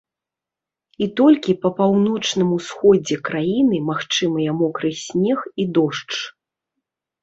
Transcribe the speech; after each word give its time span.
І 1.05 1.07
толькі 1.21 1.55
па 1.65 1.69
паўночным 1.81 2.49
усходзе 2.59 3.21
краіны 3.31 3.85
магчымыя 3.93 4.59
мокры 4.65 4.89
снег 5.05 5.39
і 5.61 5.71
дождж. 5.79 6.13